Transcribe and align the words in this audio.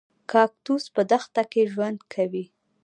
کاکتوس 0.31 0.83
په 0.95 1.01
دښته 1.11 1.43
کې 1.51 1.61
ژوند 1.71 1.99
کوي 2.13 2.45